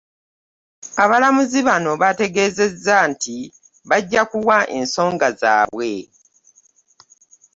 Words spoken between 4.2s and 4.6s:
kuwa